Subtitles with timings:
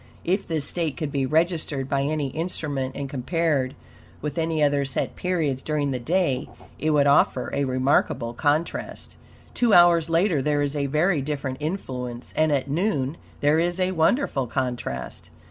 [0.25, 3.75] If this state could be registered by any instrument and compared
[4.19, 9.15] with any other set periods during the day, it would offer a remarkable contrast.
[9.53, 13.91] Two hours later there is a very different influence, and at noon there is a
[13.91, 15.29] wonderful contrast.